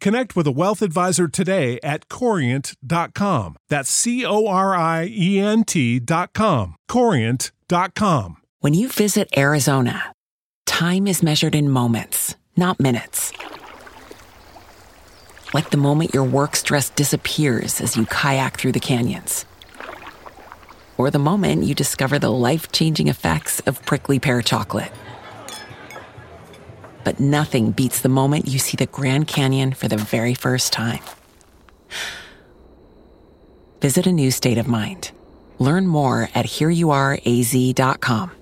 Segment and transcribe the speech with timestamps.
[0.00, 3.56] connect with a wealth advisor today at corient.com.
[3.68, 6.76] That's C O R I E N T.com.
[6.88, 8.36] Corient.com.
[8.60, 10.12] When you visit Arizona,
[10.66, 13.32] time is measured in moments, not minutes.
[15.52, 19.44] Like the moment your work stress disappears as you kayak through the canyons.
[20.96, 24.92] Or the moment you discover the life changing effects of prickly pear chocolate.
[27.04, 31.00] But nothing beats the moment you see the Grand Canyon for the very first time.
[33.80, 35.10] Visit a new state of mind.
[35.58, 38.32] Learn more at hereyouareaz.com.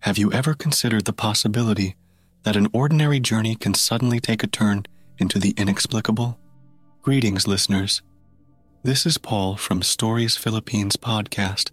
[0.00, 1.94] Have you ever considered the possibility
[2.42, 4.84] that an ordinary journey can suddenly take a turn
[5.18, 6.38] into the inexplicable?
[7.02, 8.02] Greetings, listeners.
[8.84, 11.70] This is Paul from Stories Philippines podcast,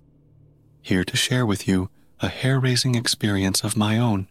[0.80, 1.90] here to share with you
[2.20, 4.28] a hair raising experience of my own.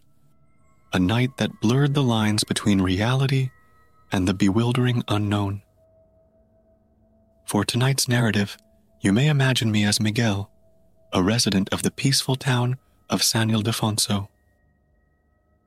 [0.93, 3.49] A night that blurred the lines between reality
[4.13, 5.61] and the bewildering unknown.
[7.45, 8.57] For tonight's narrative,
[9.01, 10.49] you may imagine me as Miguel,
[11.11, 12.77] a resident of the peaceful town
[13.09, 14.29] of San Ildefonso.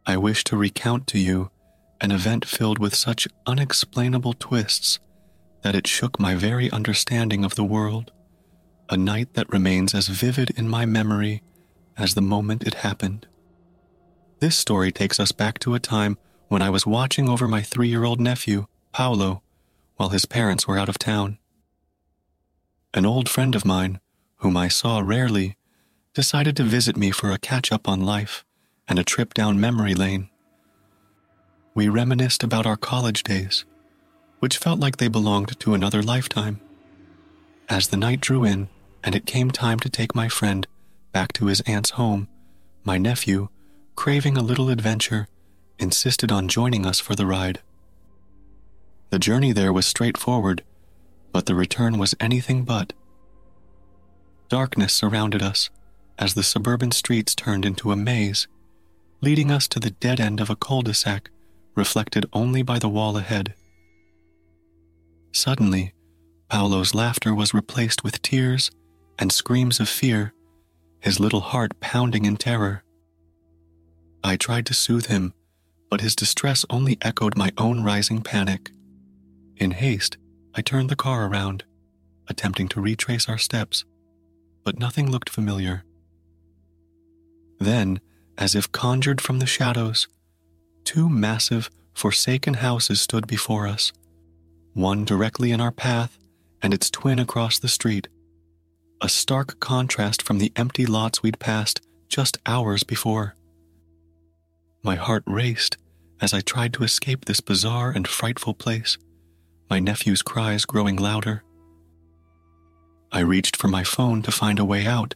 [0.07, 1.51] I wish to recount to you
[2.01, 4.99] an event filled with such unexplainable twists
[5.63, 8.13] that it shook my very understanding of the world,
[8.89, 11.43] a night that remains as vivid in my memory
[11.97, 13.27] as the moment it happened.
[14.41, 16.19] This story takes us back to a time
[16.49, 19.43] when I was watching over my three year old nephew, Paolo,
[19.97, 21.39] while his parents were out of town.
[22.93, 24.01] An old friend of mine,
[24.39, 25.57] whom I saw rarely,
[26.13, 28.45] decided to visit me for a catch up on life
[28.89, 30.29] and a trip down memory lane.
[31.75, 33.65] We reminisced about our college days,
[34.43, 36.61] which felt like they belonged to another lifetime.
[37.69, 38.69] As the night drew in
[39.05, 40.67] and it came time to take my friend
[41.13, 42.27] back to his aunt's home,
[42.83, 43.51] my nephew,
[43.95, 45.29] craving a little adventure,
[45.79, 47.61] insisted on joining us for the ride.
[49.11, 50.65] The journey there was straightforward,
[51.31, 52.93] but the return was anything but.
[54.49, 55.71] Darkness surrounded us
[56.19, 58.49] as the suburban streets turned into a maze,
[59.21, 61.31] leading us to the dead end of a cul de sac
[61.77, 63.55] reflected only by the wall ahead.
[65.33, 65.95] Suddenly,
[66.49, 68.71] Paolo's laughter was replaced with tears
[69.19, 70.35] and screams of fear,
[71.01, 72.85] his little heart pounding in terror.
[74.23, 75.33] I tried to soothe him,
[75.91, 78.71] but his distress only echoed my own rising panic.
[79.57, 80.17] In haste,
[80.55, 81.65] I turned the car around,
[82.29, 83.85] attempting to retrace our steps,
[84.65, 85.85] but nothing looked familiar.
[87.59, 88.01] Then,
[88.37, 90.09] as if conjured from the shadows,
[90.85, 93.93] two massive, forsaken houses stood before us,
[94.75, 96.19] one directly in our path
[96.63, 98.09] and its twin across the street,
[99.01, 103.35] a stark contrast from the empty lots we'd passed just hours before.
[104.83, 105.77] My heart raced
[106.21, 108.97] as I tried to escape this bizarre and frightful place,
[109.69, 111.43] my nephew's cries growing louder.
[113.11, 115.15] I reached for my phone to find a way out,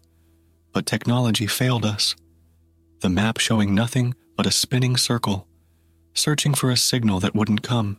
[0.73, 2.17] but technology failed us.
[3.00, 5.47] The map showing nothing but a spinning circle,
[6.12, 7.99] searching for a signal that wouldn't come.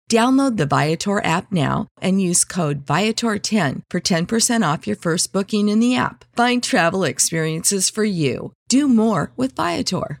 [0.11, 5.69] Download the Viator app now and use code Viator10 for 10% off your first booking
[5.69, 6.25] in the app.
[6.35, 8.51] Find travel experiences for you.
[8.67, 10.19] Do more with Viator.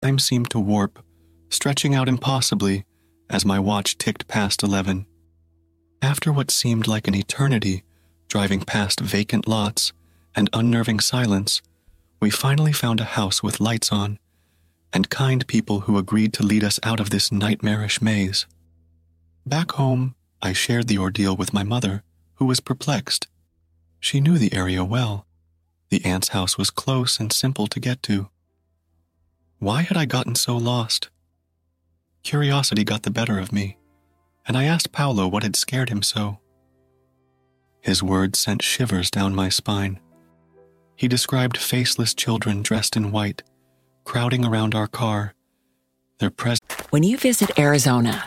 [0.00, 1.02] Time seemed to warp,
[1.50, 2.84] stretching out impossibly
[3.28, 5.06] as my watch ticked past 11.
[6.00, 7.82] After what seemed like an eternity,
[8.28, 9.92] driving past vacant lots
[10.36, 11.62] and unnerving silence,
[12.20, 14.20] we finally found a house with lights on
[14.92, 18.46] and kind people who agreed to lead us out of this nightmarish maze.
[19.46, 22.02] Back home, I shared the ordeal with my mother,
[22.34, 23.28] who was perplexed.
[24.00, 25.24] She knew the area well.
[25.88, 28.28] The aunt's house was close and simple to get to.
[29.60, 31.10] Why had I gotten so lost?
[32.24, 33.76] Curiosity got the better of me,
[34.48, 36.40] and I asked Paolo what had scared him so.
[37.80, 40.00] His words sent shivers down my spine.
[40.96, 43.44] He described faceless children dressed in white,
[44.02, 45.34] crowding around our car.
[46.18, 46.58] Their pres-
[46.90, 48.26] When you visit Arizona,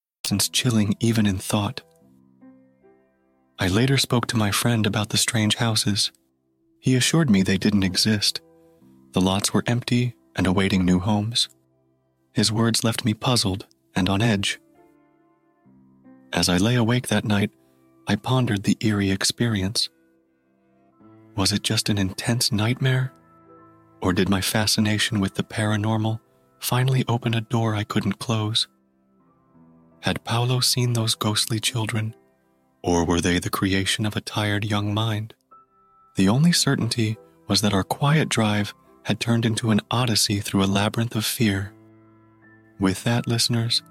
[0.39, 1.81] chilling even in thought.
[3.59, 6.11] I later spoke to my friend about the strange houses.
[6.79, 8.41] He assured me they didn't exist.
[9.11, 11.49] The lots were empty and awaiting new homes.
[12.33, 14.59] His words left me puzzled and on edge.
[16.33, 17.51] As I lay awake that night,
[18.07, 19.89] I pondered the eerie experience.
[21.35, 23.13] Was it just an intense nightmare?
[24.01, 26.19] Or did my fascination with the paranormal
[26.59, 28.67] finally open a door I couldn't close?
[30.01, 32.15] Had Paolo seen those ghostly children,
[32.83, 35.33] or were they the creation of a tired young mind?
[36.15, 37.17] The only certainty
[37.47, 41.71] was that our quiet drive had turned into an odyssey through a labyrinth of fear.
[42.79, 43.83] With that, listeners,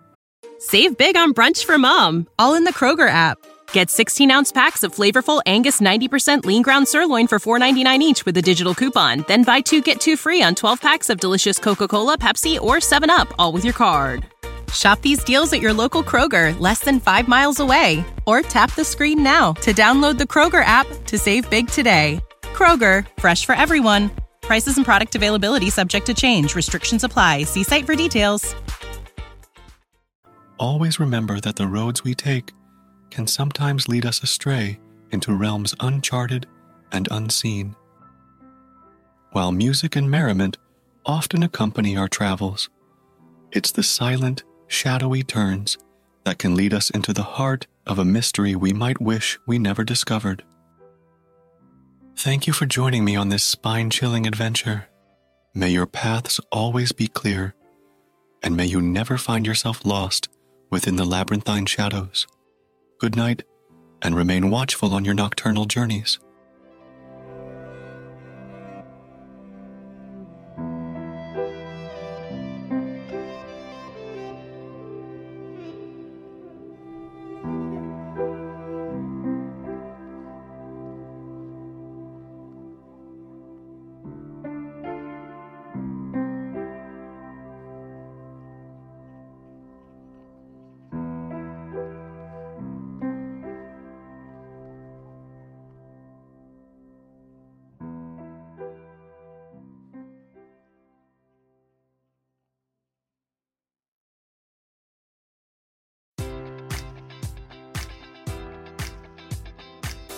[0.58, 3.38] Save big on brunch for mom, all in the Kroger app.
[3.72, 8.36] Get 16 ounce packs of flavorful Angus 90% lean ground sirloin for $4.99 each with
[8.36, 9.24] a digital coupon.
[9.26, 12.76] Then buy two get two free on 12 packs of delicious Coca Cola, Pepsi, or
[12.76, 14.26] 7UP, all with your card.
[14.72, 18.04] Shop these deals at your local Kroger, less than five miles away.
[18.26, 22.20] Or tap the screen now to download the Kroger app to save big today.
[22.42, 24.10] Kroger, fresh for everyone.
[24.42, 26.54] Prices and product availability subject to change.
[26.54, 27.44] Restrictions apply.
[27.44, 28.54] See site for details.
[30.58, 32.52] Always remember that the roads we take
[33.10, 34.78] can sometimes lead us astray
[35.10, 36.46] into realms uncharted
[36.92, 37.74] and unseen.
[39.32, 40.58] While music and merriment
[41.06, 42.68] often accompany our travels,
[43.52, 45.76] it's the silent, shadowy turns
[46.24, 49.82] that can lead us into the heart of a mystery we might wish we never
[49.84, 50.44] discovered.
[52.16, 54.86] Thank you for joining me on this spine chilling adventure.
[55.54, 57.54] May your paths always be clear,
[58.42, 60.28] and may you never find yourself lost
[60.70, 62.26] within the labyrinthine shadows.
[62.98, 63.42] Good night,
[64.02, 66.20] and remain watchful on your nocturnal journeys.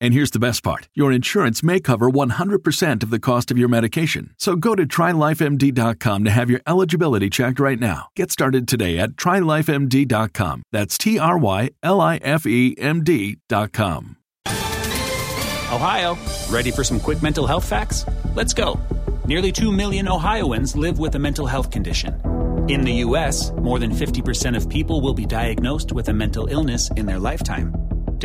[0.00, 3.68] And here's the best part your insurance may cover 100% of the cost of your
[3.68, 4.34] medication.
[4.38, 8.08] So go to trylifemd.com to have your eligibility checked right now.
[8.14, 10.62] Get started today at trylifemd.com.
[10.72, 14.16] That's T R Y L I F E M D.com.
[15.72, 16.16] Ohio,
[16.48, 18.04] ready for some quick mental health facts?
[18.34, 18.78] Let's go.
[19.26, 22.20] Nearly 2 million Ohioans live with a mental health condition.
[22.68, 26.90] In the U.S., more than 50% of people will be diagnosed with a mental illness
[26.92, 27.72] in their lifetime